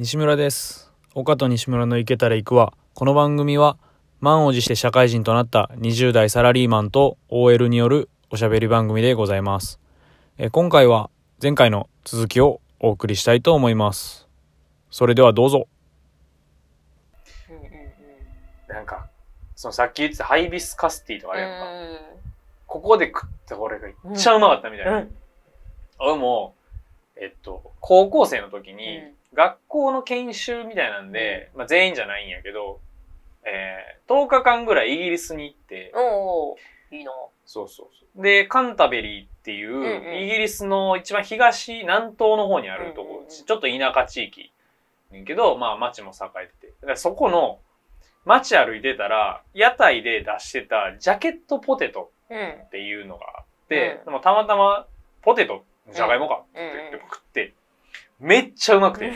[0.00, 0.90] 西村です。
[1.14, 2.72] 岡と西村の行けたら行くわ。
[2.94, 3.76] この番組は
[4.18, 9.78] 満を持して社会人となった20代サラリーマンと OL によるおしゃべり番組でございます。
[10.38, 11.10] えー今回は
[11.42, 14.26] 前回の続きをお送りしたいと思います。
[14.90, 15.68] それではどうぞ。
[18.68, 19.06] なんか
[19.54, 21.98] そのさっき言ってたハイビスカスティーとかあれやんか、う
[22.66, 24.94] ここで食ったこれがいっちゃうまかったみたいな、ん。
[24.94, 25.16] うん。
[25.98, 26.54] 俺も
[27.16, 32.80] えっと高校生の時に、うん学校の研修みたいなんで、まあ、全員じゃないんやけど、
[33.44, 37.12] えー、10日間ぐらいイギリスに行って、おーいいな。
[37.46, 38.22] そうそうそう。
[38.22, 44.52] で、カンタベリーっていう、んうんイギリスの一番東、南東の方にあるところ、うんうんうんちょっと田舎地域。
[45.12, 46.72] ねんけど、まあ街も栄えてて。
[46.80, 47.58] だからそこの
[48.24, 52.48] 街歩いてたら、屋台で出してたジャケットポテトうん。
[52.66, 54.86] っていうのがあって、うんでもたまたま
[55.22, 57.54] ポテト、じゃがいもかって言って食って、
[58.20, 59.12] めっちゃうまくて。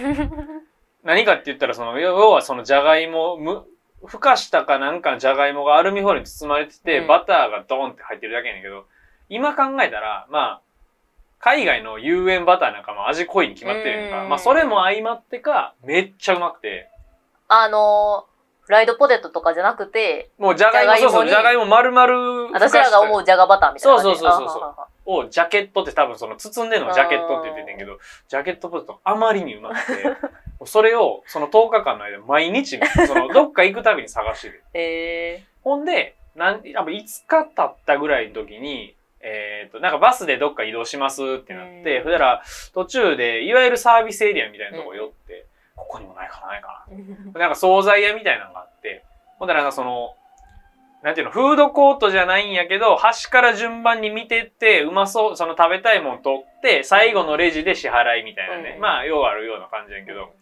[1.04, 3.66] 何かって言ったら、その、要はそのじゃがいも、む、
[4.06, 8.86] ふかしたかなんかのじゃがいもがアルミホイルに包まれてて、うんバターがドーンって入ってるだけやねんけど、
[9.28, 10.60] 今考えたら、まあ、
[11.38, 14.22] 海外の有塩バターなんかも味濃いに決まってるやんか。
[14.22, 16.88] うんまあ、それも相まってか、めっちゃうまくて、
[17.48, 18.33] あのー、
[18.64, 24.18] フライドポテトとかじゃなくて、もうじゃがいも、じゃがいもにそうそう、じゃがいも丸々、私らが思うじゃがバターみたいな感じ。
[24.20, 24.74] そうそうそうそう
[25.06, 27.98] をジャケットって多分その包んでるのをジャケットって言っててんけど、
[28.28, 30.02] ジャケットポテトあまりにうまくて、
[30.64, 34.64] それをその10日間の間毎日、そのどっか行くたびに探してる。
[34.72, 42.42] えほんで、なん、多分5日経ったぐらいの時に、えっ、と、なんかバスでどっか移動しますってなって、うんそしたら
[42.74, 45.10] 途中で、いわゆるサービスエリアみたいなとこ寄っ
[46.24, 47.32] ないかなないかー。
[47.34, 47.40] な。
[47.40, 49.04] なんか惣菜屋みたいなのがあって、
[49.38, 50.14] ほんだらなんかその、
[51.02, 58.72] なんていうの、フードコートじゃないんやけど、端から順番に見てって、うまそう、その食べたいもん取って、最後のレジで支払いみたいなね。
[58.76, 60.32] うんまあ、要あるような感じやけど、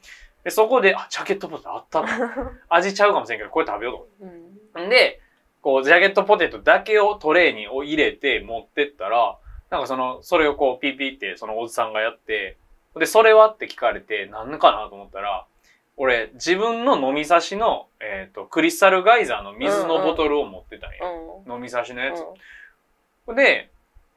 [0.44, 2.08] で、そこで、あ、ジャケットポテトあったの
[2.70, 5.20] 味ちゃうかもしれんけど、これ食べようと思ってうんんで、
[5.62, 9.36] こう、ジャケットポテトだけをトレーに入れて持ってったら、
[9.70, 12.56] なんかその、それをこう、ピーピーってそのおじさんがやって、
[12.96, 15.46] で、それはって聞かれて、なんかなと思ったら、
[16.02, 20.98] 俺、自分の飲み差しの、えっ、と、クリスタルガイザーの水のボトルを持ってたんや。
[21.46, 21.52] うん。
[21.52, 22.18] 飲み差しのやつ。
[22.18, 22.24] うん
[23.36, 23.70] で、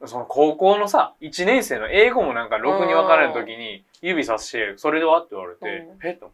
[0.04, 6.32] その高校のさ、1年生の英語もなんかろくに分からん時に指さして、それではって言われて、うんえっと。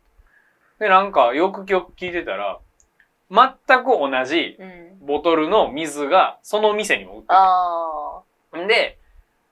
[0.78, 2.58] で、なんかよくよく聞いてたら、
[3.30, 5.06] 全く同じうん。
[5.06, 8.22] ボトルの水がその店にも売ってあ
[8.54, 8.64] て。
[8.64, 8.96] んで、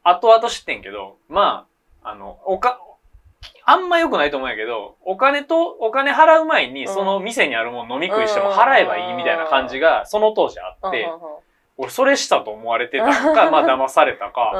[0.02, 1.66] 後々知ってんけど、ま
[2.02, 2.80] あ、あの、おか、
[3.70, 6.92] あんま良くないと思うんやけど、お金と、お金払う前にうん。
[6.92, 10.88] その店にあるもの飲み食いしても払えばいいみたいな感じがその当時ああ。
[10.88, 11.08] って、
[11.76, 14.52] 俺それしたと思われてたのか、 まあ騙されたか、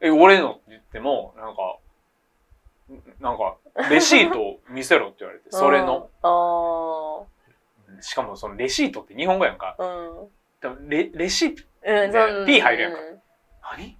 [0.00, 0.08] うん。
[0.08, 1.76] え、俺のって言っても、なんか、
[2.90, 3.56] んなんか、
[3.90, 6.08] レシートを見せろって言われて、 それの。
[6.22, 9.76] あしかもそのレシートって日本語やんか。
[10.88, 12.46] レレシート、うん、そう。
[12.46, 12.98] P 入るやんか。
[13.76, 13.98] 何？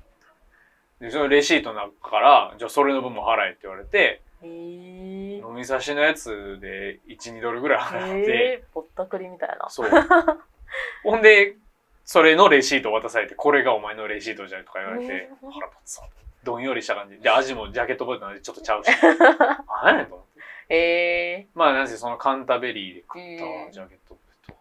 [1.00, 5.36] で、そのレシートの中から、じゃあそれの分も払えって言われて、へえ。
[5.38, 8.64] 飲み差しのやつで1、2ドルぐらい払って。
[8.74, 9.68] ぼったくりみたいな。
[9.68, 9.90] そう。
[11.04, 11.56] ほんで、
[12.04, 16.08] それのレシートを渡されて、これがお前のレシートじゃんとか言われて、うん腹立つわ。
[16.42, 17.18] どんよりした感じ。
[17.18, 18.88] で、味もジャケットポテトの味ちょっとちゃうし。
[19.82, 20.26] 何やねんと思っ
[20.68, 20.74] て。
[20.74, 21.46] へえ。
[21.54, 24.54] まあ、なんせそのカンタベリーで食ったジャケットポテト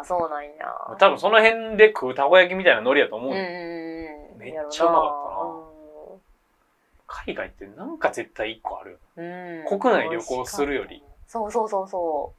[0.00, 0.64] あ、そうなんや。
[0.64, 0.96] が。
[0.98, 3.32] 多分その辺で食うたこ焼きみたいなノリやと思う。
[3.32, 3.36] うん。
[4.38, 5.23] めっちゃうまかっ
[7.26, 8.98] 海外ってなんか絶対一個あるよ。
[9.16, 9.22] う
[9.76, 9.78] ん。
[9.80, 11.02] 国内旅行するより。
[11.26, 12.32] そうそうそうそ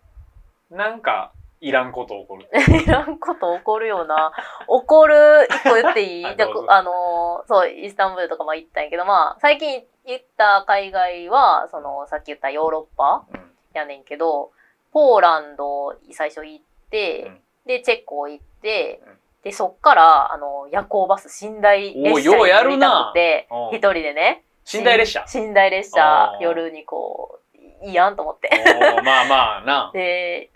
[0.69, 1.31] なんか、
[1.61, 2.49] いらんこと起こる。
[2.51, 2.57] う。
[2.83, 4.33] いらんこと起こるよな。
[4.67, 6.25] 起こる、一個言っていい？
[6.27, 13.51] ああ、あのー、そう、イスタンブールとかも行ったんやけど、まあ、最近行った海外は、その、さっき言ったヨーロッパうん。
[13.73, 14.51] やねんけど、
[14.91, 24.43] ポーランド最初行って、うんで、チェコ行って、うんで、そっから、あの、夜行バス、寝台列車おーようやるに乗りなたくて、うん一人でね。
[24.73, 25.25] 寝台列車。
[25.33, 28.49] 寝台列車夜にこう、いいやんと思って。
[29.03, 29.91] まあまあな。
[29.93, 30.49] で、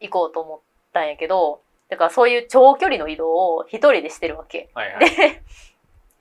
[0.00, 0.60] 行こうと思っ
[0.92, 4.68] たんやけど、だからそういう長距離の移動を一人でしてるわけ。
[4.74, 5.10] はいはい。
[5.16, 5.42] で、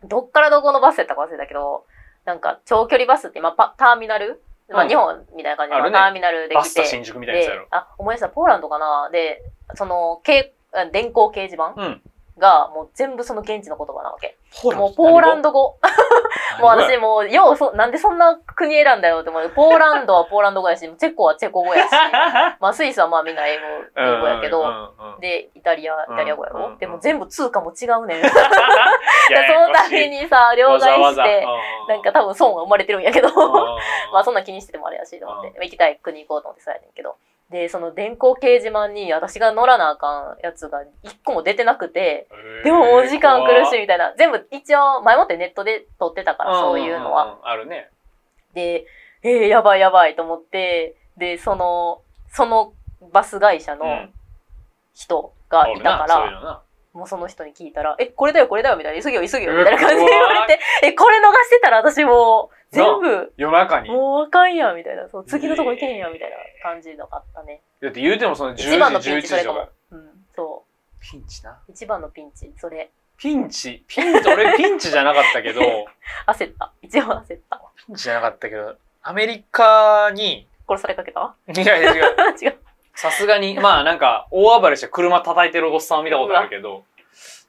[0.04, 1.86] どっからどこのバスやったか忘れたけど、
[2.25, 4.42] なんか長距離バスって今パターミナル？
[4.68, 7.62] まうんあ日本みたいな感じのあるねターミナルで来て、バスタ新宿みたいなやつやろ、。
[7.63, 9.10] であ、思い出した、ポーランドかな？
[9.12, 9.44] で、
[9.75, 12.01] その、けあ電光掲示板うん。
[12.38, 14.38] がもう全部その現地の言葉なわけ。
[14.62, 15.77] ポもうポーランド語？
[16.62, 19.50] もう私もう、ようそ、なんでそんな国選んだよって思う。
[19.50, 21.92] ポーランドはポーランド語やし、チェコはチェコ語やし、
[22.62, 23.63] まあスイスはまあみんな英語、
[23.98, 28.22] 英語やけど、で、イタリア、イタリア語やろ、でも全部通貨も違うねん。
[28.22, 31.48] やそのためにさ、両替して、
[31.90, 33.30] なんか多分損が生まれてるんやけど、
[34.13, 37.16] まあそんなな気にしててもあれやしと思って、行きたい国行こうと思ってそうやねんけど。
[37.50, 42.27] で、その電光掲示板に私が乗らなあかんやつが一個も出てなくて、
[42.63, 44.13] でもお時間苦しいみたいな。
[44.18, 47.39] 全部一応前もってネットで撮ってたから、そういうのは。。
[47.44, 47.89] あるね。
[48.53, 48.86] で、
[49.21, 52.74] えー、やばいやばいと思って、で、その、その
[53.13, 54.13] バス会社のうん
[54.95, 56.63] 人がいたから、
[56.94, 63.89] もうその人に聞いたら、え、これだよこれだよみたいな、急げよ急げよみたいな感じで言われて、え、これ逃してたら私もう、全部、夜中に。
[63.89, 67.62] もうあかんやんみたいな、そう、次のとこ行けへんやんみたいな感じのがあったね。
[67.81, 69.72] だって言うてもその10時、一番のピン11チそれかも時とか。。
[69.92, 70.63] うん、そ
[71.00, 71.51] ピンチな。
[71.51, 71.57] う。
[71.72, 72.92] 一番のピンチ、それ。
[73.18, 75.62] ピンチ、ピンチ、俺ピンチじゃなかったけど、
[76.27, 76.72] 焦った。
[76.81, 77.62] 一番焦った。
[77.88, 81.36] ピンチじゃなかったけど、アメリカに、殺されかけた？
[81.48, 82.57] いやいや違う、 違う。
[82.95, 86.83] さすがに、まあなんか、大暴れして車叩いてるおっさんを見たことあるけど、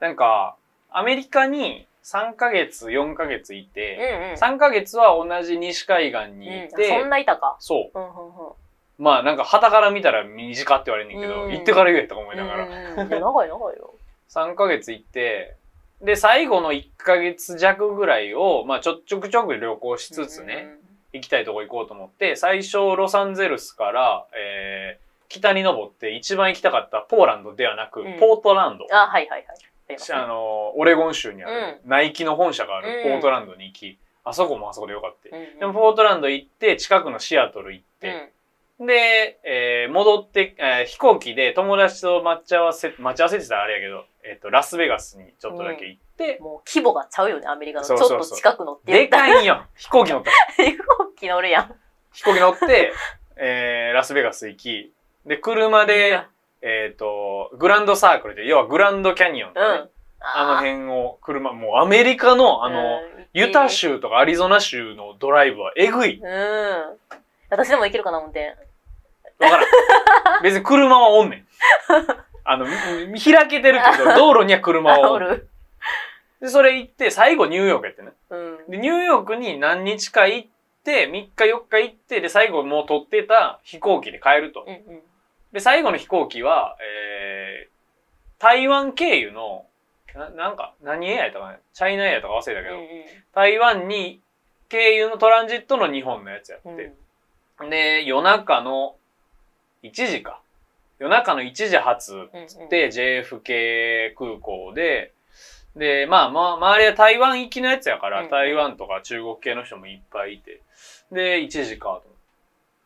[0.00, 0.56] なんか、
[0.90, 4.55] アメリカに3ヶ月、4ヶ月いうんて、うん。
[4.55, 7.56] 3ヶ月は同じ西海岸にいうん、そてん、ないたか。
[7.58, 7.99] そう。
[7.99, 8.53] うんうんうん。
[8.99, 12.67] まあなんか、旗から見たら短って言われんねんけど、うん行ってから言えとか思いながら。
[12.97, 13.94] 長い長いよ。
[14.31, 15.56] 3ヶ月行って、
[16.00, 20.69] で、最後の1ヶ月弱ぐらいを、まあちょちょくちょく旅行しつつね、
[21.12, 28.85] 行きたいとこ行こうと思って、最初ロサンゼルスから、えー北に登って一番行きたかったポーランドではなく、うんポートランド。
[28.85, 28.97] うん。
[28.97, 29.56] あ、はいはいはい。
[30.12, 35.29] あの、オレゴン州にある、ナイキの本社があるうんポートランドに行き、あそこもあそこでよかった。
[35.61, 38.33] でもポートランド行って、近くのシアトル行って、
[38.81, 47.87] で、えー戻って、えー飛行機で友達と待ち合わせ、待ち合わせってたらあれやけど、えっ、と、ラスベガスにちょっとだけ行ってうん、もう規模がちゃうよね、アメリカの。
[47.87, 49.35] ちょっそうそうそうと近くのってで言ったら。
[49.35, 50.31] かいんよ飛行機乗った。
[50.62, 51.75] 飛行機乗るやん。
[52.12, 52.93] 飛行機乗って、
[53.37, 54.93] えーラスベガス行き、
[55.25, 56.21] で、車で、
[56.62, 59.88] えっ、と、グランドサークルで、要はグランドキャニオンとうん。
[60.19, 66.19] あの辺を車、もうアメリカのあの、うんユタ州とかアリゾナ州のドライブはえぐい。
[66.19, 66.99] うん。
[67.50, 68.56] 私でも行けるかな、運転。
[69.38, 69.67] わからん。
[70.43, 71.47] 別に車はおんねん。
[72.44, 72.64] あの、
[73.09, 75.43] み開けてるけど、 道路には車はおん。
[76.41, 78.12] で、それ行って、最後ニューヨークやってね。
[78.31, 78.70] うん。
[78.70, 80.49] で、ニューヨークに何日か行っ
[80.82, 84.64] て、3日4日行って、で、最後もう取ってた飛行機で帰ると。
[84.67, 85.02] うんうん。
[85.56, 89.64] で、最後の飛行機は、えー、台湾経由の、
[90.14, 91.58] ななんか、何エアやったかな？
[91.73, 92.76] チャイナエアやったか忘れたけど、
[93.32, 94.20] 台湾に
[94.69, 96.76] 経由のトランジットの日本のやつやうんうん。
[96.76, 97.70] って。
[97.70, 98.97] で、夜中の
[99.82, 100.43] 1時か。
[100.99, 102.12] 夜中の1時発
[102.47, 105.14] つって、JFK 空港で、
[105.75, 110.61] で、まあまあ、周りは台湾行きのやつやから、うん台湾とか中国系の人もいっぱいいて。
[111.11, 112.14] で、1時かと。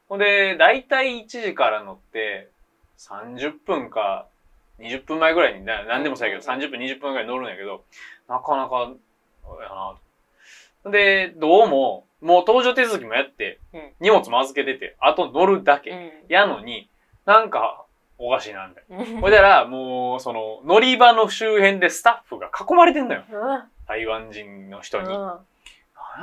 [0.09, 2.50] ほんで、だいたい1時から乗って、
[3.01, 4.27] 30分か
[4.79, 7.85] 20分前ぐらいに、な何でもそうやけど、うん30分、20分ぐらい乗るんやけど、
[8.29, 8.93] なかなか、
[9.63, 9.95] や
[10.85, 10.91] な。
[10.91, 15.91] で、どうも、もう搭乗手続きもやってうん、荷物も預けてて、あと乗るだけ。
[15.91, 16.89] うんやのに、
[17.27, 17.85] なんか、
[18.19, 18.99] おかしいな、みたいな。
[18.99, 23.25] うんほいだら、もう、その、乗り場の周辺でスタッフが囲まれてんのよ。
[23.31, 25.09] うん台湾人の人に。
[25.09, 25.17] うんな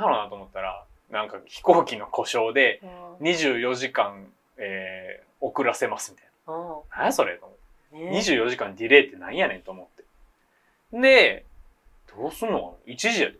[0.00, 2.80] やろうなと思ったら、なんか飛行機の故障で
[3.20, 6.27] 24時間、えー遅らせますみたいうんな。
[6.90, 7.58] 何やそれと思っ
[7.90, 7.96] て。
[7.98, 10.04] ね24時間ディレイってなんやねんと思って。
[11.00, 11.44] で、
[12.16, 12.58] どうすんの？
[12.58, 13.36] かな ?1 時やで。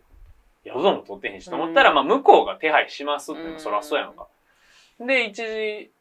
[0.65, 4.27] 宿も取ってへんしと思ったら、うんまあ向こうが手配しますって、うんそらそうやんか。
[4.99, 5.91] で、1時、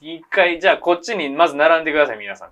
[0.00, 2.50] 一回、じゃあこっちにまず並んでください、皆さん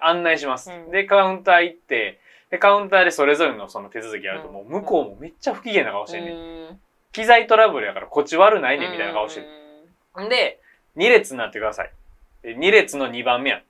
[0.00, 0.72] 案内します。
[0.72, 6.34] うんで、カウンター行って、で、カウンターでそれぞれのその手続きやると、うんもう向こうもめっちゃ不機嫌な顔してんねん。
[6.34, 6.36] う
[6.72, 6.80] ん
[7.12, 10.26] 機材トラブルやからこっち悪ないねんみたいな顔してる。
[10.26, 10.60] んで、
[10.96, 11.90] 2列になってください。
[12.42, 13.58] で2列の2番目や。
[13.58, 13.66] って。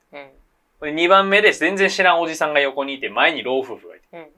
[0.82, 0.94] うん。
[0.96, 4.04] で2番目で全然知らんおじさんが横にいて、前に老夫婦がいて。
[4.12, 4.28] うんうん。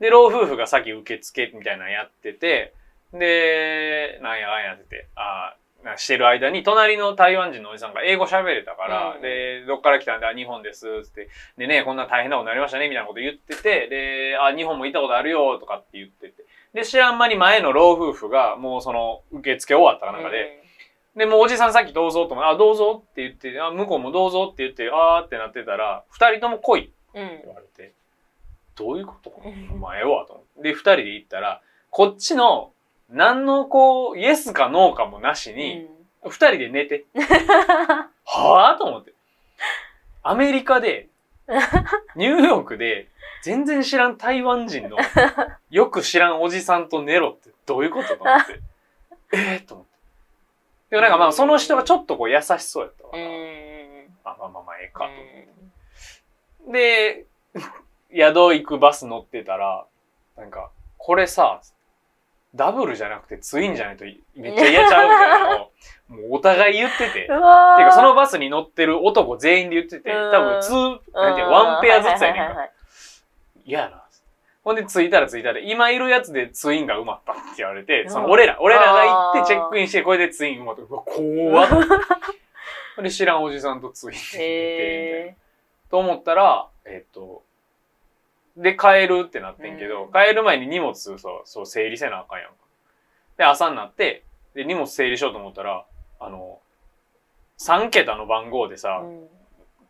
[0.00, 2.74] で、老夫婦が先受付みたいなのやってて、
[3.12, 16.44] で、なんやかんやってて、あーなしてる間に、隣の台湾人のおじさんが英語喋れたから、うんで、どっから来たんだ、日本です、つって、でね、こんな大変なことになりましたね、みたいなこと言ってて、で、あ、日本も行ったことあるよ、とかって言ってて。
[16.74, 20.62] で、知らん間に前の老夫婦が、もうその、受付終わったかなんかで、
[21.16, 27.92] で、もうおじさんさっきどうぞと思って、あ、どうぞって言って、あ、向こうもどうぞって言って、あーってなってたら、二人とも来いってうん言われて、
[28.74, 29.32] どういうこと？
[29.44, 30.68] うんお前はと思って。
[30.70, 32.72] で、二人で行ったら、こっちの、
[33.08, 35.88] 何のこう、イエスかノーかもなしに、
[36.22, 37.04] 二人で寝て。
[38.26, 39.14] はぁと思って。
[40.22, 41.08] アメリカで、
[42.16, 43.08] ニューヨークで、
[43.42, 44.96] 全然知らん台湾人の、
[45.70, 47.50] よく知らんおじさんと寝ろって。
[47.64, 48.16] どういうこと？
[48.16, 48.60] と思って。
[49.32, 49.95] えーと思って。
[50.90, 53.26] でもなんかまあその人がちょっとこう優しそうやったかうら、ん。
[54.24, 55.56] まあまあまあまあええかと思って。
[56.72, 57.26] で、
[58.14, 59.86] 宿行くバス乗ってたら、
[60.36, 61.60] なんか、これさ、
[62.54, 65.72] ダブルじゃなくてツインじゃないとめっちゃ嫌ちゃうみたいなのを、
[66.08, 67.12] もうお互い言ってて。
[67.12, 72.68] ていうかそのバスに乗ってる男全員で言ってて、うん多分ツー、なんてワンペアずつやねんか。
[73.64, 74.05] 嫌やな。
[74.66, 80.82] ほんで着いたら着いたで、今いるやつでツインが埋まったって言われて、うんその俺ら、俺らが行ってチェックインして、これでツイン埋まった。
[80.82, 81.68] うわ、怖っ。
[82.96, 84.46] ほんで知らんおじさんとツインで寝て、みたいな。
[85.28, 85.36] へ
[85.88, 87.44] と思ったら、えっと、
[88.56, 92.54] で、帰るってなってんけど、うん帰る前に荷物そう、そう、整理せなあかんやんか。
[93.36, 95.84] で、朝になって、で、荷物整理しようと思ったら、
[96.18, 96.58] あの、
[97.60, 99.28] 3桁の番号でさ、ーうん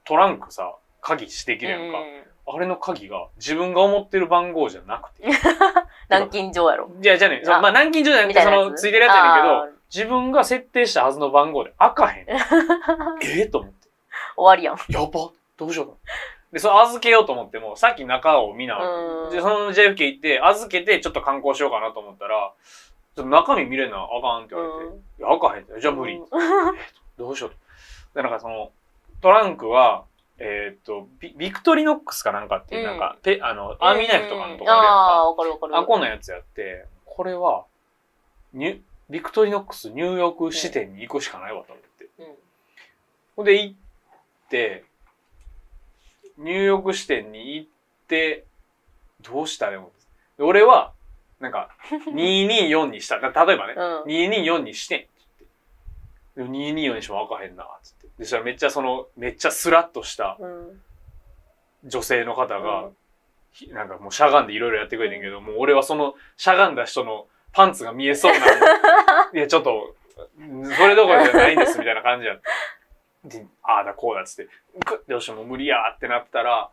[0.05, 1.99] トランクさ、鍵してきるやんか。
[2.49, 5.29] あれの鍵が自分が思ってる番号じゃなくて。
[6.09, 6.91] 南京錠やろ。
[7.01, 12.27] じゃあ、じゃあね、まあ、南京錠じゃなくて、その、ついてるやつやねんけど自分が設定したはずの番号で開かへん。
[13.23, 13.89] ええと思って。
[14.37, 14.77] 終わりやん。
[14.93, 15.99] やばどうしようかな。
[16.53, 22.53] で、それ預けようと思っても、さっき中を見な、うんで、その JFK 行って、預けてちょっと観光しようかなと思ったら、
[23.17, 25.81] ちょっと中身見れなあかんって言われて、うんいや、開かへん。
[25.81, 26.17] じゃあ無理。
[26.17, 26.27] うん
[27.19, 27.57] どうしようと。
[28.15, 28.71] で、なんかその、
[29.23, 30.05] トランクは、
[30.39, 34.91] えーっとビ、ビクトリノックスかなんかっていう、うんなんか、ペあの、アーミーナイフとかのとこあるやんか。
[34.91, 35.77] ああー、わかるわかる。
[35.77, 37.65] あ、こんなやつやって、これは、
[38.53, 42.05] ニュ、ビクトリノックスニューヨーク支店に行くしかないわと思って。
[42.19, 42.27] うん
[43.37, 43.77] ほんで行っ
[44.49, 44.85] て、
[46.39, 47.69] ニューヨーク支店に行っ
[48.09, 48.45] て、
[49.23, 49.91] どうしたらいいの
[50.39, 50.93] で俺は、
[51.41, 51.69] なんか、
[52.13, 53.21] 224にした。
[53.21, 54.03] だ例えばね、うん。
[54.05, 55.11] 224にしてんって。
[56.37, 57.96] でも224にしても開かへんな、つって。
[58.19, 60.81] で、そしたらめっちゃその、めっちゃスラッとしたうん。
[61.85, 62.97] 女性の方が、うん
[63.53, 68.39] ひなんかもうしゃがんでいろいろやってくれてんけど、もう俺はそのしゃがんだ人のパンツが見えそうな、
[69.33, 69.95] いやちょっと、
[70.39, 72.37] んそれどころじゃないんですみたいな感じや
[73.25, 74.53] で、ああだこうだっつって、
[74.85, 76.69] グッて押してもう無理やーってなったら、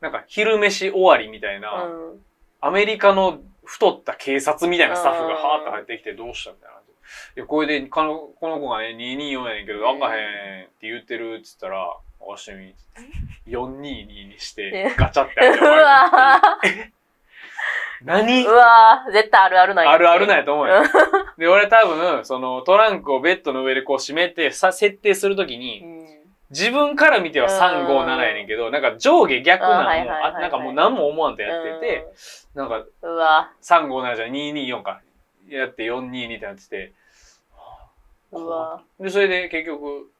[0.00, 2.24] なんか昼飯終わりみたいな、うん
[2.62, 6.76] アメリカの太った警察みたいなスタッフがうんはーって入ってきて、どうしたみたいな。
[7.36, 10.00] いや、これで、このこの子がね、224やねんけど、うん。
[10.00, 12.74] 開かへんって言ってるっつったら、押してみ、
[13.52, 15.58] 422にしてえ、ガチャって開って
[16.68, 16.92] い う。
[18.04, 18.48] 何ー。
[18.48, 19.12] うわー。
[19.12, 19.90] 絶対あるあるなんや。
[19.92, 20.82] あるあるなんやと思うよ。
[21.38, 26.04] で、俺多分、そのトランクをベッドの上でこう閉めて、さ、設定するときうに、ん。
[26.50, 32.06] 自分から見ては3、5、7やねんけど、なんか上下逆なのも、あなんかもう何も思わんとやってて、
[32.54, 35.00] なんかうんうわ3、5、7じゃ224か。
[35.48, 36.92] やって422ってなってて、
[38.40, 38.48] う。
[38.48, 38.82] わ。
[38.98, 40.10] で、それで結局、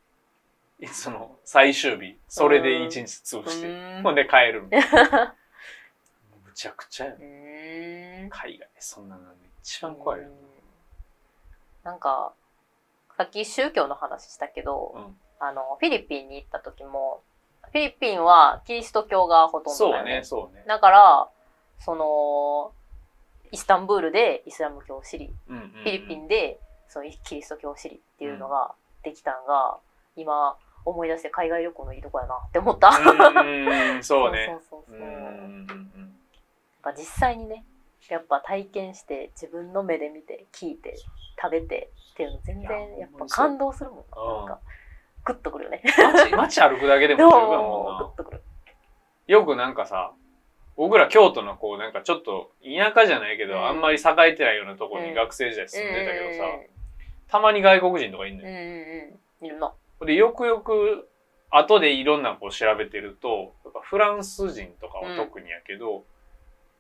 [0.81, 4.03] いその、最終日、それで1日潰して、うん。
[4.03, 5.35] ほんで帰るみたいな。
[6.45, 7.13] むちゃくちゃや。
[7.13, 9.23] ん海外、そんなの
[9.63, 10.29] 一番怖いよ。
[11.83, 11.93] な。
[11.93, 11.99] ん。
[11.99, 12.33] か
[13.17, 15.19] さっき宗教の話したけど、うん。
[15.41, 17.23] あのフィリピンに行った時も
[17.71, 20.65] フィリピンはキリスト教がほとんどだよそうね、そうね。
[20.67, 21.29] だから
[21.81, 22.73] その
[23.51, 25.71] イスタンブールでイスラム教を知りうんうんうん。
[25.71, 29.79] フィリピンでそのキリスト教を知りっていうのができたのが、
[30.17, 32.89] 今思い出して海外旅行のいいとこやなって思った。
[32.89, 34.47] うん、 そうね。
[34.47, 35.05] そうそうそ
[36.91, 37.65] う実際にね、
[38.11, 40.95] やっぱ体験して自分の目で見て聞いて
[41.41, 44.43] 食べてっていうの全然やっぱ感動するもんな。
[44.43, 44.61] うんか
[45.25, 45.83] グッとくるよね。
[46.37, 48.17] 街街歩くだけでも十分やもグッ。
[48.17, 48.43] とくる。
[49.27, 50.13] よくなんかさ、
[50.77, 56.74] 僕ら京都のこうなんかちょっと田舎じゃないけど、うんあんまり栄えてないようなところに学生時代住んでたけどさ、うん
[57.29, 58.49] たまに外国人とかいんのよ。
[58.49, 58.63] うんうん
[59.41, 59.47] うん。
[59.47, 59.75] いるな。
[60.05, 61.09] で、よくよく
[61.51, 66.05] 後でいろんなこう調べてると、やっぱフランス人とかは特にやけど、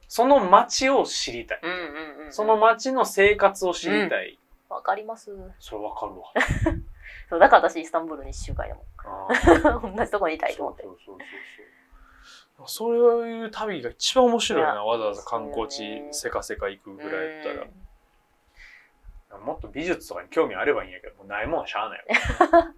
[0.08, 1.60] その街を知りたい。
[1.62, 1.74] うんう
[2.22, 2.32] んうん。
[2.32, 4.38] その街の生活を知りたい。
[4.68, 5.30] わかります。
[5.58, 6.32] それわかるわ。
[7.28, 8.84] そうだから私イスタンブールに1週間やもん。
[9.96, 10.90] 同じとこにいたいと思ってそ。
[10.90, 11.26] うそうそう
[12.56, 17.83] そうそういう旅が一番面白いなわざわざ観光地せかせか行くぐらいやったらうん
[19.38, 22.04] もっと美術とかに興味あればいいんやけどもうないもんはしゃあない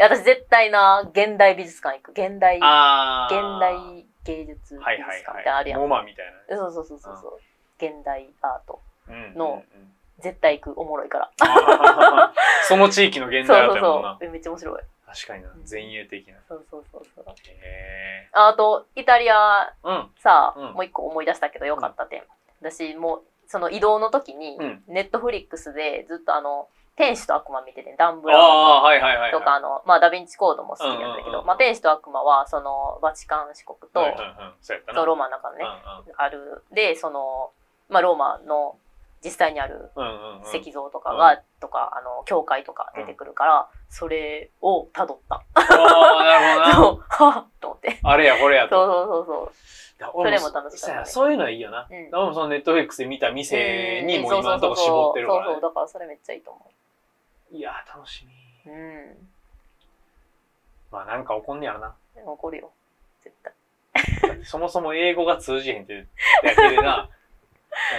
[0.00, 2.12] 私絶対な、現代美術館行く。
[2.12, 5.80] 現代、現あー代芸術美術はいはい館ってあるやん。
[5.80, 7.38] はいモマみたいそうそうそうそうそう。
[7.84, 8.80] 現代アート。
[9.08, 10.80] な、うんのうんうん絶対行く。
[10.80, 11.30] おもろいから。
[11.40, 14.30] あー その地域の現代アートやもんなそうそうそう。
[14.30, 14.82] めっちゃ面白い。
[15.06, 17.24] 確かにな前衛的なそうそうそうそう。
[17.46, 22.22] へああと、イタリアえうんさ、うんもう一個思い出したけどよかった点。
[22.60, 28.36] 私もう、その移動の時にうん、ネットフリックスでずっとあの、天使と悪魔見てて、ダンブラ
[29.30, 34.00] とか、あの、まあ、ダヴィンチコードも好きなんだけど、まあ、天使と悪魔は、その、バチカン四国と、
[34.60, 35.64] そうローマの中のね、
[36.16, 37.52] ある、で、その、
[37.88, 38.76] まあ、ローマの
[39.24, 40.60] 実際にあるうんうんうん。
[40.60, 45.36] 石像とかが、とかあの教会とか出てくるから、それをたどった。
[45.36, 46.74] ああ、なるほどな。
[47.18, 47.98] そうはっと思って。
[48.02, 48.86] あれやこれやそうと。
[48.86, 49.52] そうそうそ
[50.12, 51.88] それも楽しかったねそういうのはいいよな。
[51.90, 53.32] うん俺もそのネットフリックスで見た。
[53.32, 55.70] 店にもうん今のとこ絞ってるからねそうそうそう。
[55.70, 56.70] だからそれめっちゃいいと思
[57.50, 58.26] いやー、楽し
[58.64, 58.72] み。
[58.72, 58.74] う。
[58.74, 59.28] うん。
[60.92, 61.94] まあなんか怒んねやろな。
[62.24, 62.70] 怒るよ。
[63.22, 63.52] 絶対。
[64.44, 66.06] そもそも英語が通じへんって
[66.44, 67.08] だけでな、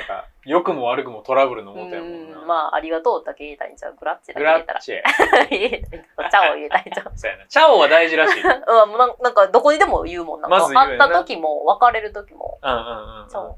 [0.09, 2.39] なんか、良くも悪くもトラブルのもとやもんな。
[2.39, 3.95] うんまあ、ありがとうだけ言いたいんちゃう？
[3.99, 4.73] グラッチだグけ言えたら。
[4.73, 5.49] ラッチェ。
[5.49, 7.11] 言えたらチャオ言えたいんちゃう？
[7.15, 7.45] そうやな。
[7.47, 8.41] チャオは大事らしい。
[8.41, 12.75] うんうんうん、もうなんなんかどこにでも言うもんなまず言うよな会った時も別れる時もうんう
[13.27, 13.29] ん。
[13.29, 13.55] そう、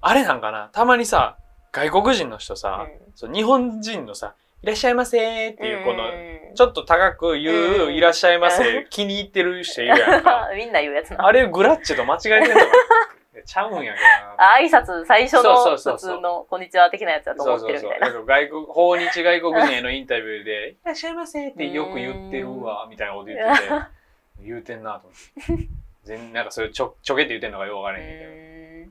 [0.00, 1.36] あれなんかな、たまにさ、
[1.72, 10.48] 外国人の人うさ、ん、そう日本人のさ、いらっしゃいませーっていうこの、うんちょっと高く言う、うんいらっしゃいませ、気に入ってる人いるやんか。
[10.56, 12.72] みんな言うやつなあれグラッチェと間違えてんのかな？
[13.46, 14.54] ちゃうんやけどな。
[14.58, 23.68] 挨拶最初のそうそうそうそう普通の「こんにちは」的なやつだと思ってるみたいなそうそうそう外国、訪日外国人へのインタビューで、いらっしゃいませってよく言ってるわ、みたいなこと言ってて、
[24.42, 25.68] 言うてんなと思って。
[26.04, 28.90] 全なんかそれちょ、ちょけって言ってんのかよくわからへんけ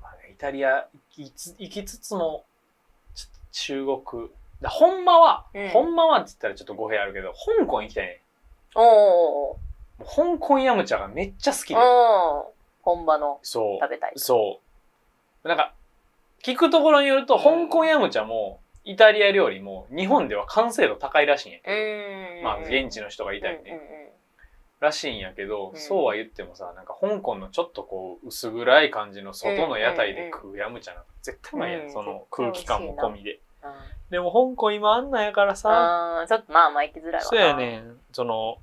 [0.00, 0.02] ど。
[0.02, 2.44] まあね、イタリア行きつ行きつつも、
[3.52, 4.30] 中国、
[4.60, 8.20] だほんまは、うんほんまはって言ったらちょっと語弊あるけど、香港行きたいね。
[8.74, 9.58] おお
[9.98, 11.76] もう香港ヤムチャがめっちゃ好きで。
[12.86, 13.78] うん本場のそう。
[13.80, 14.60] 食べたいそ
[15.44, 15.48] う。
[15.48, 15.74] なんか、
[16.42, 17.68] 聞くところによると、うん。
[17.68, 22.44] 香港ヤムチャも、イタリア料理も、日本では完成度高いらしいんやけど、うん。
[22.44, 24.12] まあ、現地の人がいたりね、
[24.80, 25.78] らしいんやけど、うん。
[25.78, 31.92] そうは言ってもさ、なんか香港のちょっとこう、薄暗い感じの外の屋台で食うヤムチャなんか絶対うまいやん、うん。
[31.92, 33.40] その空気感も込みで。
[33.62, 33.70] うん。
[34.10, 37.24] でも香港今あんなんやからさ、ちょっとまあまあ行きづらいわな。
[37.24, 38.58] そうやねん、その、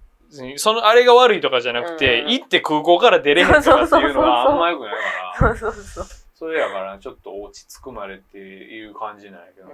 [0.58, 4.94] そのあれが悪いとかじゃなくて、うん行って空港から出れへんとかっていうのそうそうそうそうがあんま良くない
[5.38, 9.74] から、そうそうそうそれやからちょっと落ち着くまでっていう感じなんやけどね。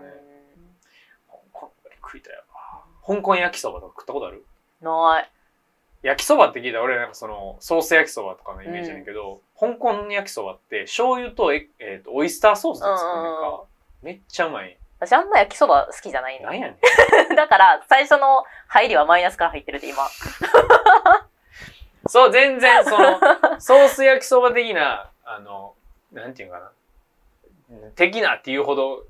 [1.30, 1.72] 香港
[2.02, 2.84] 食いたいわ。
[3.06, 4.46] 香港焼きそばとか食ったことある？
[4.82, 5.32] うんない
[6.04, 13.64] 焼きそばって聞いたら俺なんかそのソース焼きそばとかのイメージやけど、香港焼きそばって醤油とえ、えーとオイスターソースで作るか。
[14.04, 14.78] めっちゃうまい。
[15.00, 16.80] 私あんま焼きそば好きじゃないのなんやねん。
[17.36, 20.08] だから最初の入りはマイナスから入ってるで今
[22.08, 23.20] そう、全然その、
[23.60, 25.76] ソース焼きそば的な、あの、
[26.12, 26.72] なんていうかな。
[27.96, 29.04] 的なっていうほど、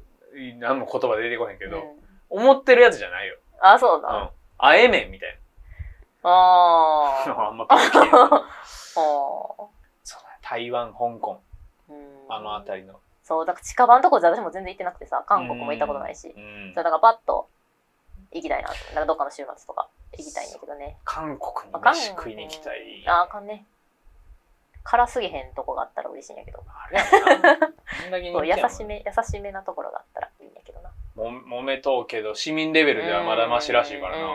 [0.57, 1.97] 何も言葉出てこへんけど、うん
[2.29, 3.37] 思ってるやつじゃないよ。
[3.61, 4.29] あそうだ、うん。
[4.57, 5.39] あえ麺みたい
[6.23, 7.33] あな。
[7.33, 8.47] ー あんまピンときてないあ
[8.95, 9.69] そ
[10.19, 11.41] うだ台湾、香港、
[12.27, 12.99] あの辺りの。
[13.27, 16.71] そうだから近場のとこじゃ私も全然行ってなくてさ韓国も行ったことないし、うん。
[16.73, 17.49] そうだからパッと
[18.31, 20.95] 行きたいななんかどっかの週末とか行きたいんだけどね。
[21.03, 23.03] 韓国に飯食いに行きたい。
[23.05, 23.65] ああかんね。
[24.83, 26.63] 辛すぎへんとこがあったら嬉しいんやけど。
[26.69, 27.53] あれやろな。
[28.05, 30.91] あんだけ優しめ優しめなところがあったらいいんやけどな。
[31.15, 34.27] も揉めとうけど、市民レベルではまだマシらしいからな。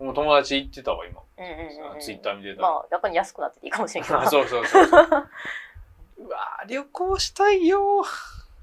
[0.00, 1.22] もう友達行ってたわ、今。
[1.38, 2.00] うんうんうんうん。
[2.00, 2.68] ツイッター見てたら。
[2.68, 5.08] まあ逆に安くなってていいかもしれんけどそうそうそうそう。
[6.18, 8.04] うわー旅行したいよ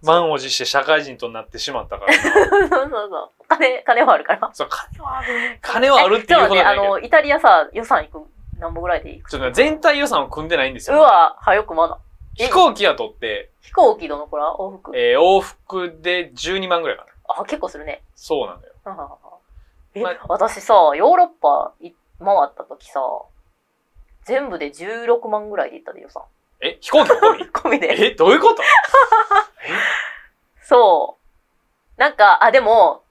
[0.04, 2.24] 満を持して社会人となってしまったからな。
[2.24, 5.60] そうそうそう金金はあるからそう、金はある。
[5.62, 6.84] 金はあるっていうことね、だけど。
[6.86, 8.20] あのイタリアさ予算いく
[8.60, 9.30] 何本ぐらいでいく？
[9.30, 10.98] ちょっとね全体予算を組んでないんですよ。
[10.98, 12.00] うわ早くまだ
[12.40, 14.48] え飛行機は取って、飛行機どのくらい？
[14.58, 14.98] 往復？
[14.98, 17.12] えー往復で12万ぐらいかな。
[17.40, 18.74] あ結構するねそうなんだよ。
[19.94, 23.02] え、ま私さヨーロッパい回った時さ
[24.26, 26.24] 全部で16万ぐらいで行ったで予算
[26.62, 28.62] え飛行機も込み込みでえどういうこと？
[30.64, 31.18] そ
[31.98, 32.00] う。
[32.00, 33.04] なんかあでも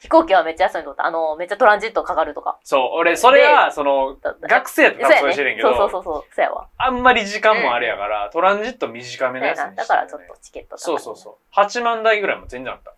[0.00, 1.04] 飛行機はめっちゃ安いのた。
[1.06, 2.56] あのめっちゃトランジットかかるとか。
[2.62, 6.44] そう、俺、それは、その、学生やったらそれしてるんやけど、そうそうそうそうそう。
[6.44, 6.68] やわ。
[6.78, 10.78] あんまり時間もあれやから、トランジット短めのやつにだからちょっとチケット高い。
[10.78, 11.34] そうそうそう。
[11.60, 12.92] 8万台ぐらいも全然あった。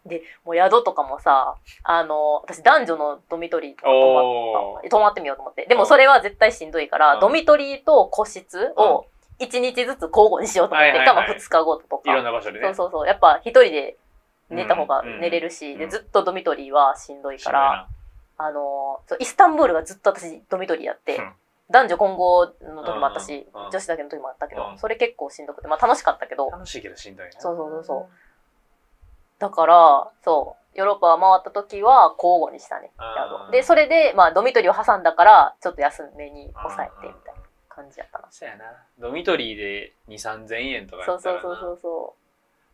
[0.45, 4.91] もう宿とかもさあの私男女のドミトリーとか泊おまった。
[4.91, 5.65] 泊まってみようと思って。
[5.65, 7.21] でもそれは絶対しんどいから、うん。
[7.21, 9.07] ドミトリーと個室を
[9.41, 11.07] 1日ずつ交互にしようと思って、はいはいはい。
[11.07, 12.11] かも2日後とか。
[12.11, 12.67] いろんな場所でね。
[12.67, 13.07] そうそうそう。
[13.07, 13.97] やっぱ一人で
[14.51, 17.89] 寝た方がうん寝れるし、うんでずっとドミトリーはしんどいしんどいから、
[18.39, 21.33] あのそうイスタンブールがずっと私ドミトリーやって、うん。
[21.71, 24.79] 男女混合の時もあったし、うんうん女子だけの時もあったけど、うん。
[24.79, 26.51] それ結構しんどくてまあ楽しかったけど。
[26.51, 27.41] な楽しいけどしんどいな。
[27.41, 28.07] そうそうそうそう。
[29.39, 32.91] だからそうヨーロッパ回った時は交互にしたね。
[32.99, 37.40] あー宿でそれでまあドミトリーを挟んだからちょっと安めに抑えてみたいな
[37.81, 38.65] 感じやったなそうやな。
[38.99, 40.15] ドミトリーで2、
[40.47, 41.35] 3000円とかそうそ。
[41.35, 42.15] うそうそうそ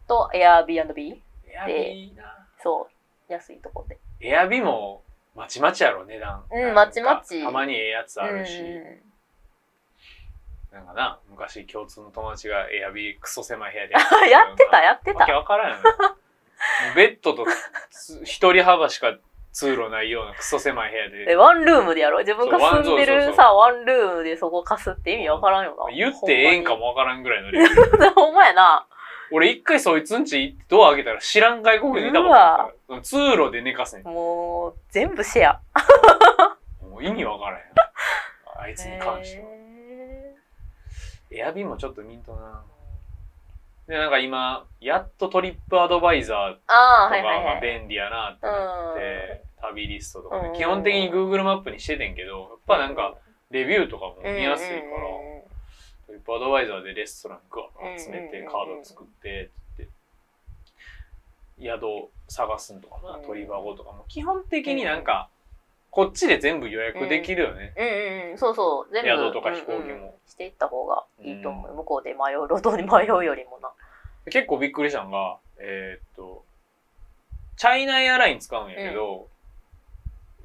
[0.05, 2.47] うと Airbnb エアビーな。
[2.63, 2.89] そ
[3.29, 5.03] う安いとこでエアビも
[5.35, 6.45] まちまちやろ、値段。
[6.51, 8.61] うんまちまちたまにええやつあるし。
[8.61, 9.03] うん
[10.73, 13.95] なんかな昔共通の友達がエアビークソ狭い部屋で
[14.31, 15.83] やってたやってわけたわからんよね
[16.95, 17.47] ベッドと
[17.91, 19.17] つ一人幅しか
[19.57, 21.33] 通路ないようなクソ狭い部屋で。
[21.33, 25.97] えワンルームでやろ自分が住んでるさワンルームでそこ貸すって意味わからんよな。
[25.97, 28.11] 言ってええんかももわからんぐらいのレベル。
[28.13, 28.87] ほんまやな。
[29.33, 34.03] 俺一回そいつんちドア開けたら知らん外国人いたもんな通路で寝かせん。
[34.03, 35.61] もう全部シェア。
[36.87, 37.55] もう意味わからん。
[37.55, 37.65] よ
[38.59, 39.47] あいつに関しては。
[41.31, 42.63] エアビーもちょっとミントな。
[43.89, 47.45] でなんか今やっとトリップアドバイザーとかはいはいはい。
[47.45, 50.55] まあ便利やなってなって、旅リストとかね、うん。
[50.55, 53.15] 基本的に Google マップにしててんけどやっぱなんか
[53.51, 54.81] レビューとかも見やすいから、
[56.07, 58.53] トリップアドバイザーでレストラングワー集めてうんうんうんうん。
[58.53, 59.89] カード作ってって
[61.61, 61.83] 宿
[62.29, 63.27] 探すんとかなうん。
[63.27, 65.29] 鳥箱とかも基本的になんか
[65.91, 67.87] こっちで全部予約できるよね、うん。
[67.87, 68.93] うんうんそうそう。
[68.93, 69.09] 全部。
[69.09, 69.79] 宿とか飛行機も。
[69.79, 70.11] うんうん。
[70.27, 73.71] していった方がいいと思う、向こうで迷う路頭に迷うよりもな。
[74.31, 76.45] 結構びっくりしたのがえーっと
[77.57, 79.29] チャイナエアライン使うんやけど、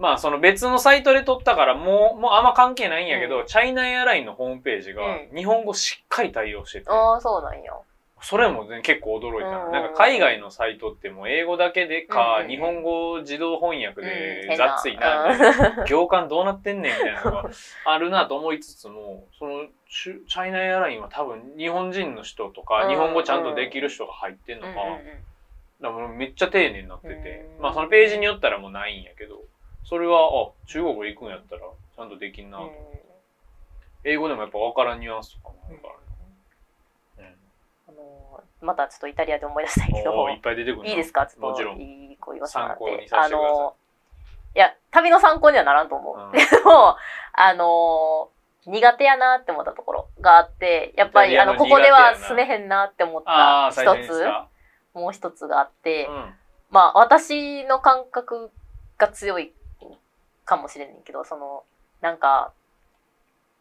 [0.01, 3.45] まあその別のサイトで撮ったからもうもうあんま関係ないんやけど、うん。
[3.45, 7.71] チャイナエアラインのホームページがう日本語しっかり対応してて、ああそうなんや。
[8.23, 9.65] それも、ね、結構驚いたな。
[9.65, 9.71] うん。
[9.71, 14.07] なんか海外のサイトってもう英語だけでか、うん日本語自動翻訳うん。
[14.07, 17.49] で雑いな、みたいな行間どうなってんねんみたいなのが
[17.85, 24.73] あるなと思いつつも、そのチュチャイナエアラインは多分日本人の人とか、うん日本語ちゃんとできる人が入ってんのか、
[25.81, 27.61] だからもうめっちゃ丁寧になってて、うん。
[27.61, 29.41] まあそのページによったらもうないんやけど、
[29.83, 32.59] それは、あ、中国行くんやったらちゃんとできんな。
[32.59, 32.71] と、
[34.03, 35.87] 英語でもやっぱ分からんニュアンスとかもあるか
[37.17, 37.35] らね。
[37.87, 40.29] あのまたちょっとイタリアで思い出したいけど。
[40.29, 40.89] いっぱい出てくるな。
[40.89, 41.27] いいですか？
[41.27, 42.73] ちょっといい子言わせてもら。
[42.73, 43.57] っ参考にてさせてください。
[43.57, 43.75] の
[44.53, 46.31] いや旅の参考にはならんと思う、うん。
[46.35, 46.97] でも
[47.33, 48.29] あの
[48.65, 54.25] 苦手やなって思ったところがあってやっぱりあのここでは住めへんなって思っあた一つ
[54.93, 56.35] もう一つがあって、うん。
[56.69, 58.51] まあ私の感覚
[58.97, 59.53] が強い
[60.45, 61.63] かもしれんねんけどその
[62.01, 62.51] なんか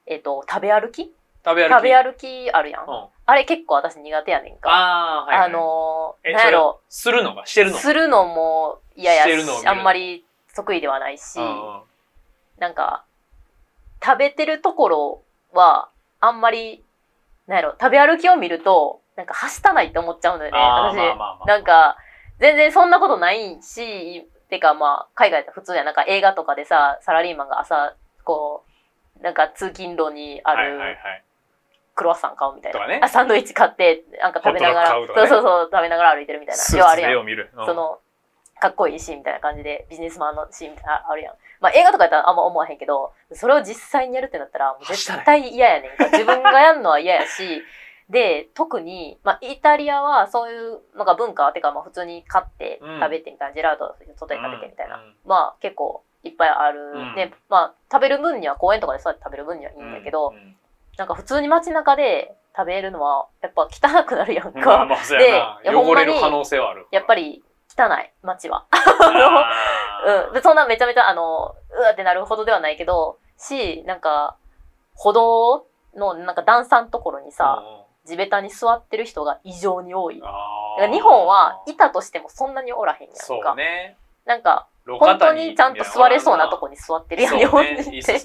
[0.07, 1.13] えっ、と食べ歩き？
[1.45, 1.73] 食べ歩き？
[1.75, 3.07] 食べ歩きあるやん、うん。
[3.27, 4.71] あれ結構私苦手やねんか。
[4.71, 5.47] ああ、はい、はい。
[5.47, 6.81] あのえ、なんやろ。
[6.89, 7.47] するのが？
[7.47, 7.79] してるの？
[7.79, 10.25] するのも嫌やしあんまり
[10.57, 11.39] 得意ではないし、
[12.59, 13.05] なんか
[14.05, 15.89] 食べてるところは
[16.19, 16.83] あんまり
[17.47, 20.59] なんやろ食べ歩きを見るとなんかはしたないって思っちゃうんだよね。
[20.59, 21.47] 私、まあまあまあ。
[21.47, 21.97] なんか
[22.41, 28.65] 全然そんなことないしてかまあ海外って普通やなんか映画とかでさサラリーマンが朝こ
[29.19, 31.25] うなんか通勤路にあるはいはいはい。
[31.95, 37.51] クロワッサン買うみたいな、とかねあサンドイッチ買ってなんか食べながら、ねそうそうそう食べながら歩いてるみたいな要はあるやんでを見る。
[37.55, 37.99] うんそ、の、
[38.59, 41.35] かっこいいシーンみたいな感じで、ビジネスマンのシーンみたいなあるやん。
[41.61, 46.05] まあ映画とかやったらあんま思わへんけど、それを実際にやるってなったら、もう絶対嫌やねんか。
[46.17, 47.63] 自分がやるのは嫌やし、
[48.11, 54.97] で、特に、まあイタリアはそういうのが文化、てかまあ普通に買ってうん食べてみたいな、ジェラート外で食べてみたいな。
[54.97, 56.93] うんまあ結構いっぱいある。
[56.95, 60.57] うんで、まあ食べる分には、公園とかでそうやって食べる分にはいいんだけど、うん
[60.99, 64.85] なんか普通に街中で食べるのは、やっぱ汚くなるやんか。
[64.85, 65.09] まあ
[65.65, 66.87] で汚れる可能性はある。
[66.91, 67.43] やっぱり
[67.79, 68.67] 汚い、街は。
[68.71, 70.33] あ うん。
[70.35, 74.37] で、そんなめちゃめちゃ、あの、うわってなるほどではないけど、し、なんか、
[74.95, 77.80] 歩道の、なんか段差のところにーさ、うんうん
[78.11, 80.21] 地べたに座ってる人が異常に多い。
[80.21, 80.33] だか
[80.81, 83.23] ら日本はいたとしてもそんなにおらへんやんか。
[83.23, 83.97] そうね。
[84.27, 88.21] なんか、路本当肩にちゃんと座れそうなとこに座ってるやん、日本人って。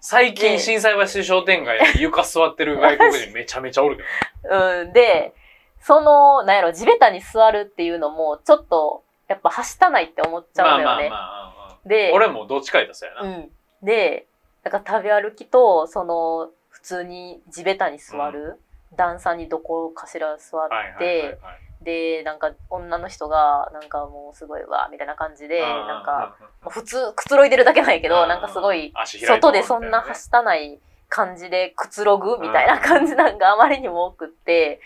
[0.00, 4.82] 最近、心斎橋商店街で床座ってる外国人めちゃめちゃおるけどね。
[4.82, 4.92] うん。
[4.92, 5.34] で、
[5.80, 11.10] その、なんやろ、地べたに座るっていうのも、ちょっと、やっぱ、はしたないって思っちゃまあまあうんだよね。
[11.10, 11.88] まあうんうん。
[11.88, 13.22] で、俺もどっちか言ったらそうやな。
[13.22, 13.50] うん。
[13.82, 14.26] で、
[14.64, 18.60] なんか食べ歩きと、その、普通に地べたに座る、
[18.96, 21.84] 段差にどこかしら座っはいはいはいて、はい。
[21.84, 26.36] で、なんか女の人が、なんかもうすごいわ、みたいな感じで、うんなんか、
[26.68, 28.28] 普通、くつろいでるだけなんやけど、うん。
[28.28, 34.80] なんかすごい、外でそんなはしたない感じでくつろぐみたいな感じなんかあまりにも多くって、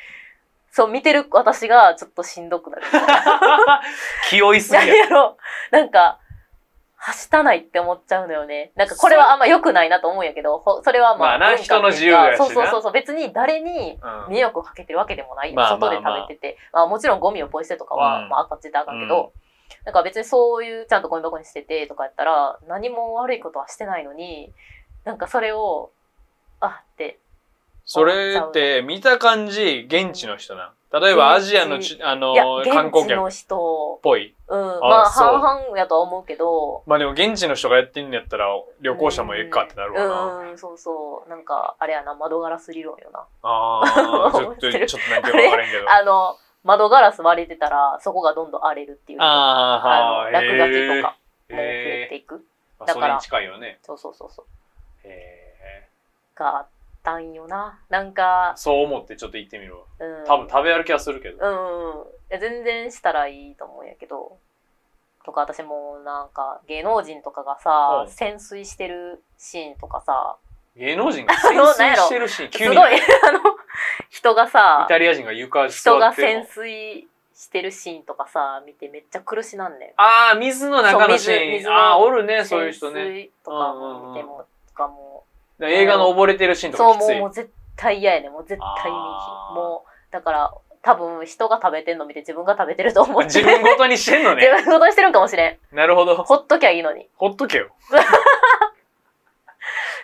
[0.70, 2.82] そう見てる私がちょっとしんどくなる。
[4.28, 4.78] 気負いすぎ
[5.70, 6.18] なんか、
[6.96, 8.72] はしたないって思っちゃうのよね。
[8.74, 11.38] なんかこれはあんま良くないなと思うんやけど、ほそれはまあ。
[11.38, 12.92] まあな人の自由やしなそうそうそうそう。
[12.92, 15.56] 別に誰にうん迷惑をかけてるわけでもないよ。
[15.56, 16.58] まあまあまあ外で食べてて。
[16.72, 19.32] まあもちろんゴミをポイ捨てとかは、うんまあ赤字であかんけど、
[19.84, 24.52] なんか別にそういうちゃんとゴミ箱に捨ててとかやったら、何も悪いことはしてないのに、
[25.04, 25.92] なんかそれを、
[26.58, 27.18] あって、
[27.84, 30.72] それって見た感じ現地の人な。
[30.92, 33.28] 例えばアジアのちあの観光客。
[33.28, 34.34] っぽい。
[34.48, 34.60] うん。
[34.80, 35.38] まあそう。
[35.38, 36.84] 半々やとは思うけど。
[36.86, 38.46] まあでも現地の人がやってんのやったら
[38.80, 41.28] 旅行者もええかってなるわな、うんうんそうそう。
[41.28, 43.26] なんかあれやな窓ガラス理論よな。
[43.42, 45.90] ああ ちょっとちょっと何ていうか分からんけど。
[45.90, 51.16] あの窓ガラス割れてたらそこがどんどん荒れるっていうあーあ落書きとか
[51.50, 52.44] もへ増ええていく。
[52.78, 53.78] あだからそれに近いよね。
[53.82, 54.46] そうそうそうそう。
[55.04, 55.88] へ
[56.34, 56.68] があっ
[57.06, 57.78] たんよな。
[57.88, 59.82] なんかーそう思ってちょっと行ってみるわ。
[60.00, 60.26] うん。
[60.26, 62.02] 多分食べ歩きはするけど、うんうん。
[62.02, 64.36] いや全然したらいいと思うんやけど。
[65.24, 68.10] とか私もなんか芸能人とかがさ、うん。
[68.10, 70.36] 潜水してるシーンとかさ。
[70.76, 72.74] 芸能人が潜水してるし急に。
[72.74, 72.90] すごい。
[73.22, 73.40] あの
[74.10, 79.90] 人がイさタリア人が床人が座って潜水してるシーンとかさ見てめっちゃ苦しなんねん。
[79.96, 81.36] ああ水の中のシーン。
[81.36, 83.04] そう水水のああおるねそういう人ね。
[83.04, 85.24] 潜水とかも見ても、とかも
[85.62, 87.14] 映画の溺れてるシーンとそうかきつい。
[87.14, 88.32] もうもう絶対嫌やねん。
[88.32, 89.54] もう絶対見あー。
[89.54, 95.58] もうだから多分人が食べてんの見て自分が食べてると思って自分ごとにしてんの 自ね分ごとにしてるんかもしれん。
[95.76, 96.16] なるほど。
[96.16, 97.08] ほっときゃいいのに。
[97.16, 97.70] ほっとけよ。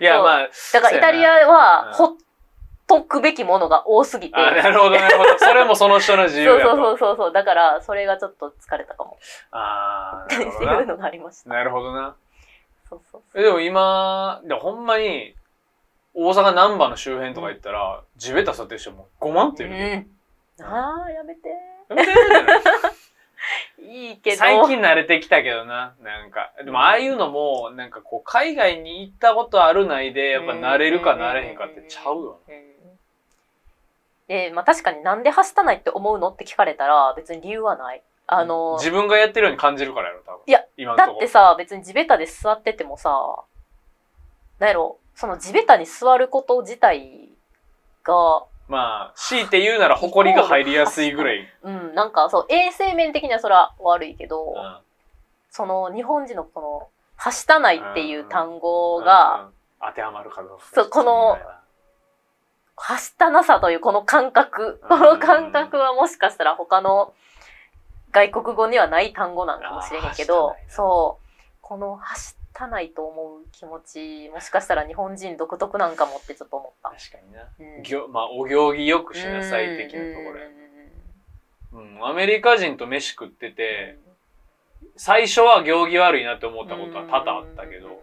[0.01, 0.23] いやそう。
[0.25, 1.49] まあだからイタリアうん。
[1.53, 2.09] はほっ
[2.87, 5.39] とくべきものが多すぎて、あなるほどなるほど。
[5.39, 6.71] それもその人の自由そうやと。
[6.71, 9.19] そうそうそうそうだからそれがちょっと疲れたかも。
[9.53, 10.81] ああってなるほどな。
[10.81, 11.51] いうのがありました。
[11.51, 12.17] なるほどな。
[12.89, 13.41] そうそうそう。
[13.41, 15.35] えでも今でもほんまに
[16.15, 19.73] 大阪難波の周辺とか行ったら、地べた座ってる人も5万っている。
[19.73, 20.07] で、
[20.59, 21.49] うん、ああやめて。
[21.89, 22.13] やめて
[23.79, 24.37] いいけど。
[24.37, 26.53] 最近慣れてきたけどななんか。
[26.65, 32.55] でもああいうのもなんかこう海外に行ったことあるないでやっぱ慣れるか慣れへんかってちゃうようん。
[34.29, 38.03] でまあ確かになんで走ったないって思うのって聞かれたら別に理由はない。
[38.29, 40.43] あの、自分がやってるように感じるからやろ多分。
[40.47, 41.11] いや今のとこ。
[41.11, 43.11] だってさ別に地べたで座っててもさ
[44.59, 47.29] なんやろその地べたに座ること自体
[48.05, 54.79] がまあ強いて言うなら埃が入りやすいぐらい、うんなんかそう衛生面的にはそれは悪いけど、うん。
[55.51, 59.53] その日本人のこの「はしたない」っていう単語が、うん
[59.85, 61.37] 当てはまるかどうかそうこの
[62.77, 64.81] はしたなさというこの感覚。
[64.81, 64.89] うん。
[64.89, 67.13] この感覚はもしかしたら他の
[68.13, 71.23] 外国語にはない単語なんかもしれへんけどそう。
[71.61, 76.91] このはしたないと思う気持ちもしかしたら日本人独特なんかもってちょっと思った。
[76.91, 77.83] 確かにな、うん。
[77.83, 80.39] ぎょまあお行儀よくしなさい的なところ。
[80.39, 80.47] や
[81.73, 83.99] うん、アメリカ人と飯食ってて、
[84.97, 88.03] 最初は行儀悪いなって思ったことは多々あったけど、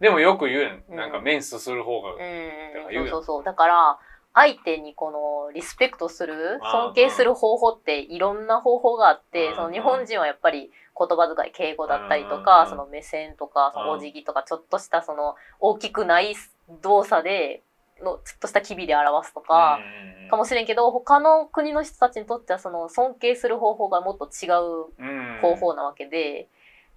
[0.00, 0.82] でもよく言うやん。
[0.88, 0.96] うん。
[0.96, 3.04] なんかメンスする方が、ううやん。
[3.04, 3.44] そうそうそう。
[3.44, 3.98] だから
[4.34, 16.34] 相手にこのリスペクトする尊敬する方法っていろんな方法があってうんその日本人はやっぱり言葉遣い敬語だったりとうんかその目線とかそのうんお辞儀とかちょっとしたその大きくない
[16.82, 17.62] 動作で
[18.02, 19.78] のちょっとした機微で表すとか
[20.22, 26.48] うんかもしれんけど他の国の人たちにとってはその尊敬する方法がもっと違ううん方法なわけで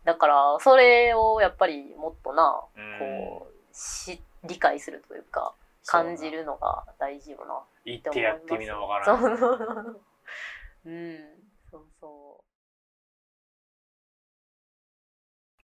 [0.03, 5.53] だからそれをやっぱりもっとなうんこうし理解するというか
[5.85, 7.59] 感じるのが大事よな。
[7.85, 9.33] 行ってやってみなわかそらん。
[9.33, 10.01] う。
[10.85, 11.17] うん、
[11.69, 12.20] そうそう。